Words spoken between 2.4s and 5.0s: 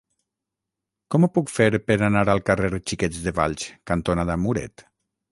carrer Xiquets de Valls cantonada Muret?